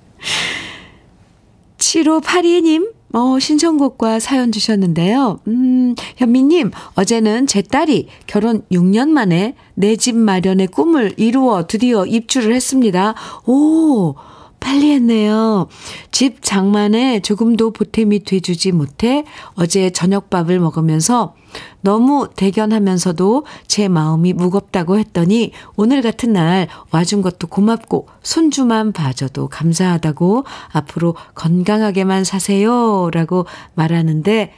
[1.78, 5.40] 7582님, 어, 신청곡과 사연 주셨는데요.
[5.48, 12.54] 음, 현미님, 어제는 제 딸이 결혼 6년 만에 내 집 마련의 꿈을 이루어 드디어 입주를
[12.54, 13.14] 했습니다.
[13.46, 14.16] 오,
[14.60, 15.68] 빨리 했네요.
[16.12, 21.36] 집 장만에 조금도 보탬이 돼주지 못해 어제 저녁밥을 먹으면서
[21.82, 30.46] 너무 대견하면서도 제 마음이 무겁다고 했더니 오늘 같은 날 와준 것도 고맙고 손주만 봐줘도 감사하다고
[30.72, 33.46] 앞으로 건강하게만 사세요 라고
[33.76, 34.54] 말하는데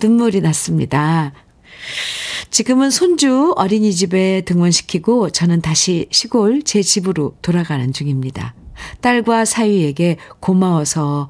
[0.00, 1.32] 눈물이 났습니다.
[2.50, 8.54] 지금은 손주 어린이집에 등원시키고 저는 다시 시골 제 집으로 돌아가는 중입니다.
[9.00, 11.28] 딸과 사위에게 고마워서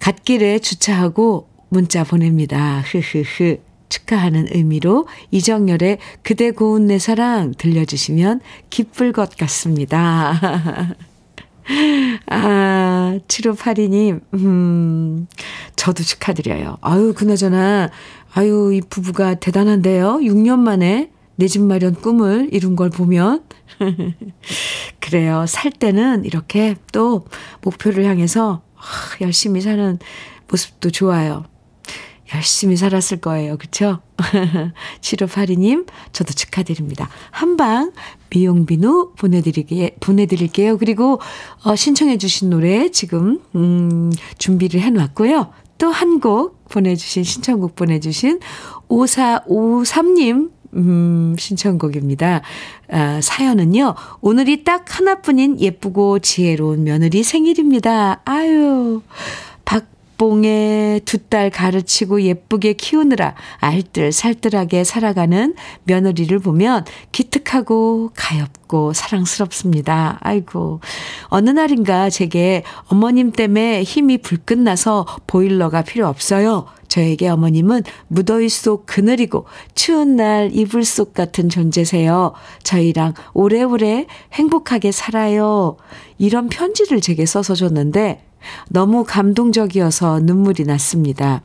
[0.00, 2.82] 갓길에 주차하고 문자 보냅니다.
[2.86, 3.69] 흐흐흐.
[3.90, 10.40] 축하하는 의미로 이정열의 그대 고운 내 사랑 들려주시면 기쁠 것 같습니다.
[12.26, 15.26] 아, 7582님, 음,
[15.76, 16.78] 저도 축하드려요.
[16.80, 17.90] 아유, 그나저나,
[18.32, 20.20] 아유, 이 부부가 대단한데요.
[20.22, 21.10] 6년 만에
[21.40, 23.42] 내 집 마련 꿈을 이룬 걸 보면.
[25.00, 25.46] 그래요.
[25.48, 27.24] 살 때는 이렇게 또
[27.62, 28.60] 목표를 향해서
[29.22, 29.98] 열심히 사는
[30.48, 31.44] 모습도 좋아요.
[32.34, 33.56] 열심히 살았을 거예요.
[33.58, 34.00] 그쵸?
[35.00, 37.08] 7582님, 저도 축하드립니다.
[37.30, 37.92] 한방
[38.30, 40.78] 미용비누 보내드리게, 보내드릴게요.
[40.78, 41.20] 그리고,
[41.64, 45.52] 어, 신청해주신 노래 지금, 음, 준비를 해놨고요.
[45.78, 48.38] 또 한 곡 보내주신, 신청곡 보내주신
[48.88, 52.42] 5453님, 음, 신청곡입니다.
[52.90, 58.20] 아, 사연은요, 오늘이 딱 하나뿐인 예쁘고 지혜로운 며느리 생일입니다.
[58.24, 59.02] 아유,
[59.64, 59.86] 박
[60.20, 65.54] 봉의 두딸 가르치고 예쁘게 키우느라 알뜰살뜰하게 살아가는
[65.84, 70.18] 며느리를 보면 기특하고 가엽고 사랑스럽습니다.
[70.20, 70.80] 아이고.
[71.28, 76.66] 어느 날인가 제게 어머님 때문에 힘이 불끝 나서 보일러가 필요 없어요.
[76.88, 82.34] 저에게 어머님은 무더위 속 그늘이고 추운 날 이불 속 같은 존재세요.
[82.62, 85.78] 저희랑 오래오래 행복하게 살아요.
[86.18, 88.26] 이런 편지를 제게 써서 줬는데
[88.68, 91.42] 너무 감동적이어서 눈물이 났습니다.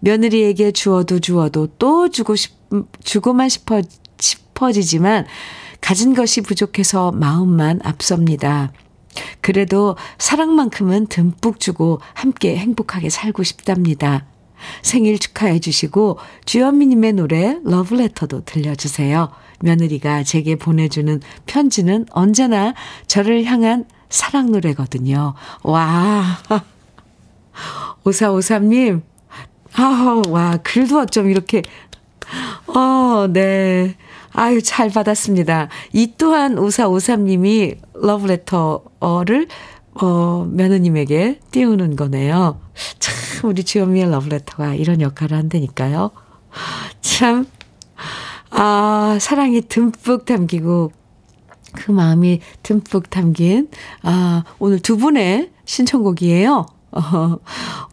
[0.00, 2.52] 며느리에게 주어도 주어도 또 주고 싶,
[3.04, 3.82] 주고만 싶어,
[4.18, 5.26] 싶어지지만
[5.80, 8.72] 가진 것이 부족해서 마음만 앞섭니다.
[9.40, 14.26] 그래도 사랑만큼은 듬뿍 주고 함께 행복하게 살고 싶답니다.
[14.82, 19.30] 생일 축하해 주시고 주현미님의 노래 러브레터도 들려주세요.
[19.60, 22.74] 며느리가 제게 보내주는 편지는 언제나
[23.06, 25.34] 저를 향한 사랑 노래거든요.
[25.62, 26.22] 와.
[28.04, 29.02] 5453님.
[29.74, 31.62] 아, 와, 글도 어쩜 이렇게.
[32.66, 33.96] 어, 네.
[34.32, 35.68] 아유, 잘 받았습니다.
[35.92, 39.48] 이 또한 5453님이 러브레터를,
[40.00, 42.60] 어, 며느님에게 띄우는 거네요.
[42.98, 46.10] 참, 우리 주현미의 러브레터가 이런 역할을 한다니까요.
[47.00, 47.46] 참,
[48.50, 50.92] 아, 사랑이 듬뿍 담기고,
[51.74, 53.68] 그 마음이 듬뿍 담긴,
[54.02, 56.66] 아, 오늘 두 분의 신청곡이에요.
[56.92, 57.36] 어,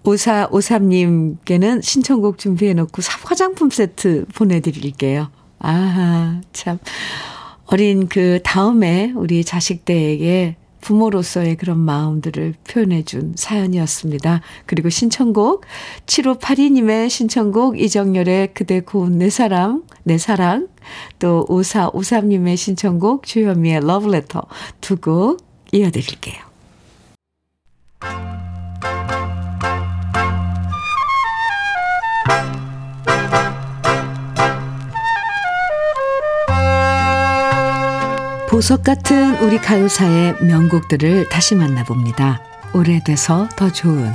[0.03, 5.30] 5453님께는 신청곡 준비해놓고 화장품 세트 보내드릴게요.
[5.59, 6.80] 아, 참.
[7.65, 14.41] 어린 그 다음에 우리 자식들에게 부모로서의 그런 마음들을 표현해준 사연이었습니다.
[14.65, 15.65] 그리고 신청곡
[16.05, 20.67] 7582님의 신청곡 이정열의 그대 고운 내 사랑 내 사랑
[21.19, 24.43] 또 5453님의 신청곡 주현미의 러브레터
[24.82, 26.47] 두 곡 이어드릴게요.
[38.57, 42.41] 보석 같은 우리 가요사의 명곡들을 다시 만나봅니다.
[42.73, 44.11] 오래돼서 더 좋은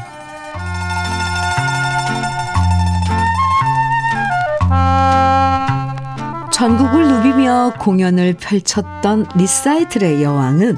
[6.52, 10.76] 전국을 누비며 공연을 펼쳤던 리사이틀의 여왕은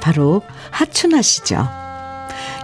[0.00, 0.40] 바로
[0.70, 1.68] 하춘아 씨죠.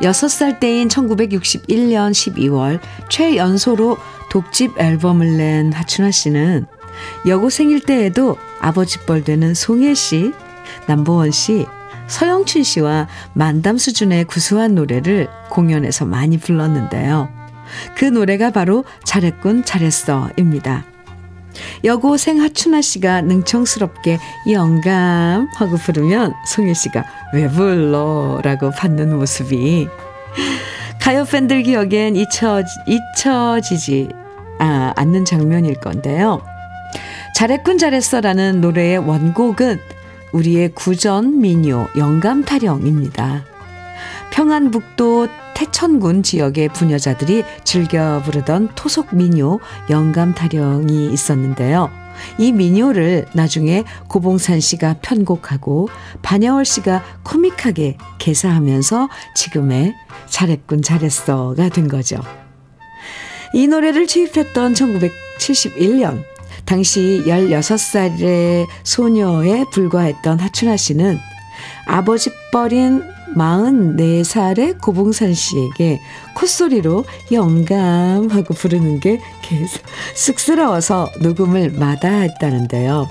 [0.00, 2.80] 6살 때인 1961년 12월
[3.10, 3.98] 최연소로
[4.30, 6.64] 독집 앨범을 낸 하춘아 씨는
[7.26, 10.32] 여고생일 때에도 아버지 뻘 되는 송혜 씨,
[10.86, 11.66] 남보원 씨,
[12.08, 17.28] 서영춘 씨와 만담 수준의 구수한 노래를 공연에서 많이 불렀는데요.
[17.96, 20.84] 그 노래가 바로 잘했군 잘했어입니다.
[21.84, 24.18] 여고생 하춘아 씨가 능청스럽게
[24.50, 27.04] 영감 하고 부르면 송혜 씨가
[27.34, 28.40] 왜 불러?
[28.42, 29.88] 라고 받는 모습이
[31.00, 34.10] 가요 팬들 기억엔 잊혀, 잊혀지지
[34.60, 36.42] 아, 않는 장면일 건데요.
[37.38, 39.78] 잘했군 잘했어라는 노래의 원곡은
[40.32, 43.44] 우리의 구전 민요 영감 타령입니다.
[44.32, 51.92] 평안북도 태천군 지역의 부녀자들이 즐겨 부르던 토속 민요 영감 타령이 있었는데요.
[52.38, 55.90] 이 민요를 나중에 고봉산 씨가 편곡하고
[56.22, 59.94] 반야월 씨가 코믹하게 개사하면서 지금의
[60.26, 62.16] 잘했군 잘했어가 된 거죠.
[63.54, 66.24] 이 노래를 취입했던 1971년
[66.68, 71.18] 당시 16살의 소녀에 불과했던 하춘아 씨는
[71.86, 73.02] 아버지 뻘인
[73.34, 75.98] 44살의 고봉산 씨에게
[76.34, 79.82] 콧소리로 영감하고 부르는 게 계속
[80.14, 83.08] 쑥스러워서 녹음을 마다했다는데요.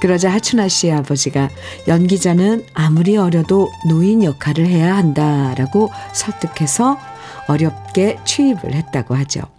[0.00, 1.50] 그러자 하춘아 씨의 아버지가
[1.86, 6.98] 연기자는 아무리 어려도 노인 역할을 해야 한다라고 설득해서
[7.48, 9.53] 어렵게 취입을 했다고 하죠.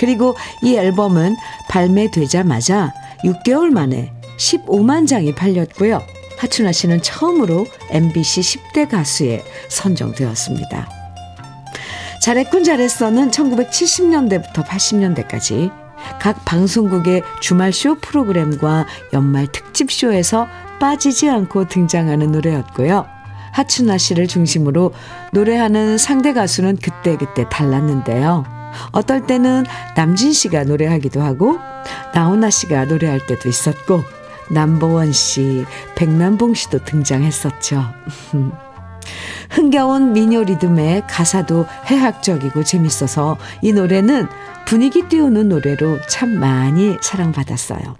[0.00, 1.36] 그리고 이 앨범은
[1.68, 6.00] 발매되자마자 6개월 만에 15만 장이 팔렸고요.
[6.38, 10.88] 하춘아 씨는 처음으로 MBC 10대 가수에 선정되었습니다.
[12.22, 15.70] 잘했군 잘했어는 1970년대부터 80년대까지
[16.18, 20.46] 각 방송국의 주말 쇼 프로그램과 연말 특집 쇼에서
[20.80, 23.06] 빠지지 않고 등장하는 노래였고요.
[23.52, 24.94] 하춘아 씨를 중심으로
[25.32, 28.59] 노래하는 상대 가수는 그때그때 달랐는데요.
[28.92, 29.64] 어떨 때는
[29.96, 31.58] 남진 씨가 노래하기도 하고
[32.14, 34.02] 나훈아 씨가 노래할 때도 있었고
[34.50, 35.64] 남보원 씨,
[35.94, 37.84] 백남봉 씨도 등장했었죠.
[39.50, 44.28] 흥겨운 민요 리듬의 가사도 해학적이고 재밌어서 이 노래는
[44.66, 47.96] 분위기 띄우는 노래로 참 많이 사랑받았어요.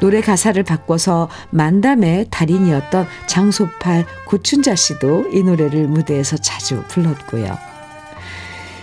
[0.00, 7.77] 노래 가사를 바꿔서 만담의 달인이었던 장소팔 고춘자 씨도 이 노래를 무대에서 자주 불렀고요.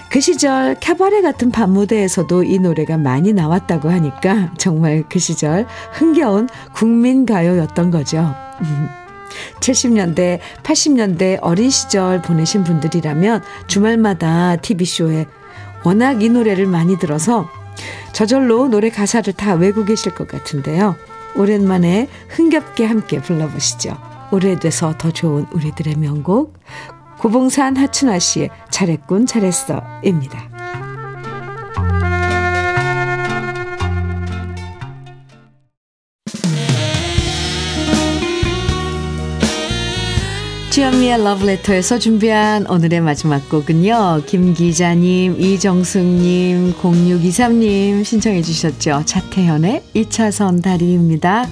[0.10, 6.47] 그 시절 캐바레 같은 밤 무대에서도 이 노래가 많이 나왔다고 하니까 정말 그 시절 흥겨운
[6.74, 8.34] 국민 가요였던 거죠.
[9.60, 15.26] 70년대, 80년대 어린 시절 보내신 분들이라면 주말마다 TV쇼에
[15.84, 17.49] 워낙 이 노래를 많이 들어서
[18.14, 20.95] 저절로 노래 가사를 다 외고 계실 것 같은데요.
[21.36, 23.97] 오랜만에 흥겹게 함께 불러보시죠.
[24.32, 26.53] 오래돼서 더 좋은 우리들의 명곡
[27.26, 30.47] 고봉산 하춘아 씨의 잘했군 잘했어입니다.
[40.69, 44.21] 주현미의 러브레터에서 준비한 오늘의 마지막 곡은요.
[44.28, 49.01] 김 기자님, 이정숙님, 0623님 신청해 주셨죠.
[49.03, 51.47] 차태현의 2차선 다리입니다.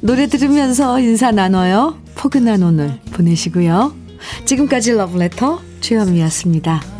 [0.00, 2.00] 노래 들으면서 인사 나눠요.
[2.16, 4.03] 포근한 오늘 보내시고요.
[4.44, 6.93] 지금까지 러브레터 주현미였습니다.